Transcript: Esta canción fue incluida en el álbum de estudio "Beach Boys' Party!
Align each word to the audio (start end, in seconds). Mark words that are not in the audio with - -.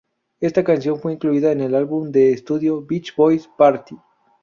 Esta 0.39 0.63
canción 0.63 0.97
fue 0.99 1.13
incluida 1.13 1.51
en 1.51 1.61
el 1.61 1.75
álbum 1.75 2.11
de 2.11 2.31
estudio 2.31 2.81
"Beach 2.81 3.15
Boys' 3.15 3.47
Party! 3.55 3.95